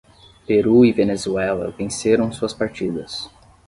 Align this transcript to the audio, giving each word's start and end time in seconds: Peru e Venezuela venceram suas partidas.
Peru 0.47 0.83
e 0.83 0.91
Venezuela 0.91 1.69
venceram 1.77 2.31
suas 2.31 2.55
partidas. 2.55 3.29